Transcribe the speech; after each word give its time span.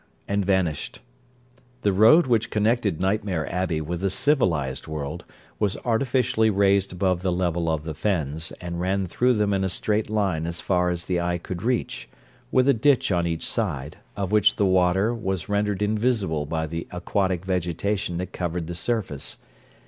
and 0.27 0.43
vanished. 0.43 0.99
The 1.83 1.93
road 1.93 2.25
which 2.25 2.49
connected 2.49 2.99
Nightmare 2.99 3.47
Abbey 3.53 3.81
with 3.81 4.01
the 4.01 4.09
civilised 4.09 4.87
world, 4.87 5.25
was 5.59 5.77
artificially 5.85 6.49
raised 6.49 6.91
above 6.91 7.21
the 7.21 7.31
level 7.31 7.69
of 7.69 7.83
the 7.83 7.93
fens, 7.93 8.51
and 8.59 8.79
ran 8.81 9.05
through 9.05 9.35
them 9.35 9.53
in 9.53 9.63
a 9.63 9.69
straight 9.69 10.09
line 10.09 10.47
as 10.47 10.59
far 10.59 10.89
as 10.89 11.05
the 11.05 11.21
eye 11.21 11.37
could 11.37 11.61
reach, 11.61 12.09
with 12.51 12.67
a 12.67 12.73
ditch 12.73 13.11
on 13.11 13.27
each 13.27 13.45
side, 13.47 13.99
of 14.17 14.31
which 14.31 14.55
the 14.55 14.65
water 14.65 15.13
was 15.13 15.49
rendered 15.49 15.83
invisible 15.83 16.47
by 16.47 16.65
the 16.65 16.87
aquatic 16.89 17.45
vegetation 17.45 18.17
that 18.17 18.33
covered 18.33 18.65
the 18.65 18.73
surface. 18.73 19.37